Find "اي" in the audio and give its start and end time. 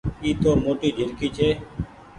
0.23-0.29